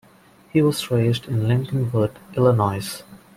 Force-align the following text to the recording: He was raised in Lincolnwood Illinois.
He 0.51 0.63
was 0.63 0.89
raised 0.89 1.27
in 1.27 1.41
Lincolnwood 1.43 2.15
Illinois. 2.35 3.03